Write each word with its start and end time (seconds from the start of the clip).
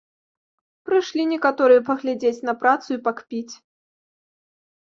Прышлі 0.89 1.25
некаторыя 1.33 1.83
паглядзець 1.89 2.43
на 2.49 2.57
працу 2.65 2.87
і 2.97 2.99
пакпіць. 3.09 3.53